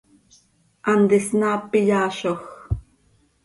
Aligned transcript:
Hant 0.87 1.11
isnaap 1.17 1.71
iyaazoj. 1.79 2.39